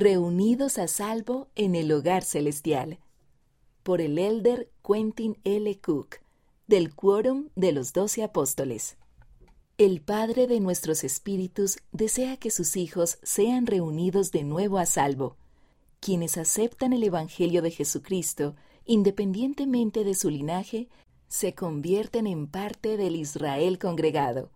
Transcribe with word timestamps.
Reunidos 0.00 0.78
a 0.78 0.86
salvo 0.86 1.48
en 1.56 1.74
el 1.74 1.90
hogar 1.90 2.22
celestial. 2.22 3.00
Por 3.82 4.00
el 4.00 4.16
elder 4.16 4.70
Quentin 4.86 5.38
L. 5.42 5.76
Cook, 5.80 6.18
del 6.68 6.94
Quórum 6.94 7.48
de 7.56 7.72
los 7.72 7.92
Doce 7.92 8.22
Apóstoles. 8.22 8.96
El 9.76 10.00
Padre 10.00 10.46
de 10.46 10.60
nuestros 10.60 11.02
espíritus 11.02 11.78
desea 11.90 12.36
que 12.36 12.52
sus 12.52 12.76
hijos 12.76 13.18
sean 13.24 13.66
reunidos 13.66 14.30
de 14.30 14.44
nuevo 14.44 14.78
a 14.78 14.86
salvo. 14.86 15.36
Quienes 15.98 16.38
aceptan 16.38 16.92
el 16.92 17.02
Evangelio 17.02 17.60
de 17.60 17.72
Jesucristo, 17.72 18.54
independientemente 18.84 20.04
de 20.04 20.14
su 20.14 20.30
linaje, 20.30 20.88
se 21.26 21.56
convierten 21.56 22.28
en 22.28 22.46
parte 22.46 22.96
del 22.96 23.16
Israel 23.16 23.80
congregado. 23.80 24.52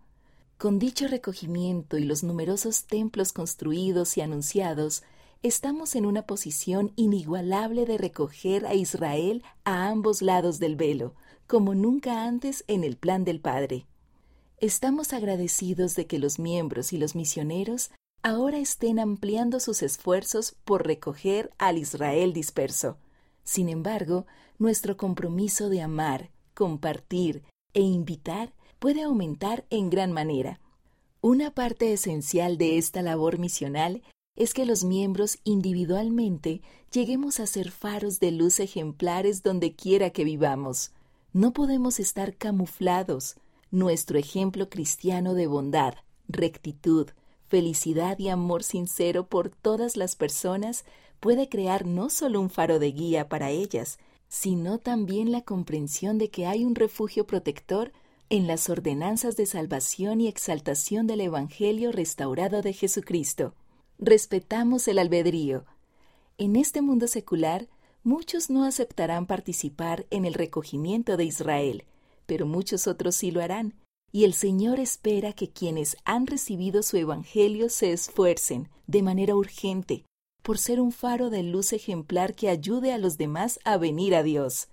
Con 0.57 0.79
dicho 0.79 1.09
recogimiento 1.09 1.97
y 1.97 2.05
los 2.05 2.23
numerosos 2.23 2.85
templos 2.85 3.33
construidos 3.33 4.15
y 4.15 4.21
anunciados, 4.21 5.03
estamos 5.43 5.95
en 5.95 6.05
una 6.05 6.21
posición 6.21 6.93
inigualable 6.95 7.85
de 7.85 7.97
recoger 7.97 8.65
a 8.65 8.75
Israel 8.75 9.43
a 9.65 9.89
ambos 9.89 10.21
lados 10.21 10.57
del 10.57 10.77
velo, 10.77 11.15
como 11.47 11.75
nunca 11.75 12.23
antes 12.23 12.63
en 12.67 12.85
el 12.85 12.95
plan 12.95 13.25
del 13.25 13.41
Padre. 13.41 13.85
Estamos 14.59 15.11
agradecidos 15.11 15.95
de 15.95 16.07
que 16.07 16.17
los 16.17 16.39
miembros 16.39 16.93
y 16.93 16.97
los 16.97 17.13
misioneros 17.13 17.91
ahora 18.21 18.57
estén 18.57 18.99
ampliando 18.99 19.59
sus 19.59 19.83
esfuerzos 19.83 20.55
por 20.63 20.87
recoger 20.87 21.51
al 21.57 21.77
Israel 21.77 22.31
disperso. 22.31 22.97
Sin 23.43 23.67
embargo, 23.67 24.25
nuestro 24.57 24.95
compromiso 24.95 25.67
de 25.67 25.81
amar, 25.81 26.31
compartir 26.53 27.43
e 27.73 27.81
invitar 27.81 28.53
puede 28.79 29.03
aumentar 29.03 29.65
en 29.69 29.89
gran 29.89 30.13
manera. 30.13 30.61
Una 31.19 31.51
parte 31.51 31.91
esencial 31.91 32.57
de 32.57 32.77
esta 32.77 33.01
labor 33.01 33.39
misional 33.39 34.03
es 34.35 34.53
que 34.53 34.65
los 34.65 34.83
miembros 34.83 35.37
individualmente 35.43 36.61
lleguemos 36.91 37.39
a 37.39 37.45
ser 37.47 37.71
faros 37.71 38.19
de 38.19 38.31
luz 38.31 38.59
ejemplares 38.59 39.43
donde 39.43 39.73
quiera 39.73 40.09
que 40.09 40.23
vivamos. 40.23 40.91
No 41.33 41.53
podemos 41.53 41.99
estar 41.99 42.35
camuflados. 42.35 43.35
Nuestro 43.69 44.17
ejemplo 44.17 44.69
cristiano 44.69 45.33
de 45.33 45.47
bondad, 45.47 45.95
rectitud, 46.27 47.09
felicidad 47.47 48.17
y 48.19 48.29
amor 48.29 48.63
sincero 48.63 49.27
por 49.27 49.49
todas 49.49 49.97
las 49.97 50.15
personas 50.15 50.85
puede 51.19 51.47
crear 51.47 51.85
no 51.85 52.09
solo 52.09 52.41
un 52.41 52.49
faro 52.49 52.79
de 52.79 52.91
guía 52.91 53.29
para 53.29 53.51
ellas, 53.51 53.99
sino 54.27 54.79
también 54.79 55.31
la 55.31 55.41
comprensión 55.41 56.17
de 56.17 56.29
que 56.29 56.47
hay 56.47 56.65
un 56.65 56.75
refugio 56.75 57.27
protector 57.27 57.93
en 58.29 58.47
las 58.47 58.69
ordenanzas 58.69 59.35
de 59.35 59.45
salvación 59.45 60.21
y 60.21 60.27
exaltación 60.27 61.05
del 61.05 61.21
Evangelio 61.21 61.91
restaurado 61.91 62.63
de 62.63 62.73
Jesucristo 62.73 63.53
respetamos 63.99 64.87
el 64.87 64.99
albedrío. 64.99 65.65
En 66.37 66.55
este 66.55 66.81
mundo 66.81 67.07
secular, 67.07 67.67
muchos 68.03 68.49
no 68.49 68.65
aceptarán 68.65 69.25
participar 69.25 70.05
en 70.09 70.25
el 70.25 70.33
recogimiento 70.33 71.17
de 71.17 71.25
Israel, 71.25 71.85
pero 72.25 72.45
muchos 72.45 72.87
otros 72.87 73.15
sí 73.15 73.31
lo 73.31 73.41
harán, 73.41 73.75
y 74.11 74.25
el 74.25 74.33
Señor 74.33 74.79
espera 74.79 75.33
que 75.33 75.49
quienes 75.49 75.97
han 76.05 76.27
recibido 76.27 76.83
su 76.83 76.97
Evangelio 76.97 77.69
se 77.69 77.91
esfuercen, 77.91 78.69
de 78.87 79.01
manera 79.01 79.35
urgente, 79.35 80.05
por 80.43 80.57
ser 80.57 80.79
un 80.79 80.91
faro 80.91 81.29
de 81.29 81.41
luz 81.41 81.73
ejemplar 81.73 82.35
que 82.35 82.49
ayude 82.49 82.93
a 82.93 82.97
los 82.97 83.17
demás 83.17 83.59
a 83.63 83.77
venir 83.77 84.13
a 84.13 84.23
Dios. 84.23 84.67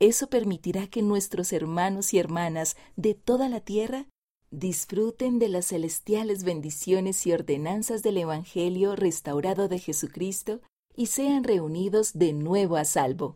Eso 0.00 0.28
permitirá 0.28 0.88
que 0.88 1.02
nuestros 1.02 1.52
hermanos 1.52 2.12
y 2.12 2.18
hermanas 2.18 2.76
de 2.96 3.14
toda 3.14 3.48
la 3.48 3.60
tierra 3.60 4.06
disfruten 4.52 5.38
de 5.38 5.48
las 5.48 5.68
celestiales 5.68 6.44
bendiciones 6.44 7.26
y 7.26 7.32
ordenanzas 7.32 8.02
del 8.02 8.18
Evangelio 8.18 8.94
restaurado 8.94 9.66
de 9.66 9.78
Jesucristo 9.78 10.60
y 10.94 11.06
sean 11.06 11.42
reunidos 11.42 12.12
de 12.12 12.34
nuevo 12.34 12.76
a 12.76 12.84
salvo. 12.84 13.30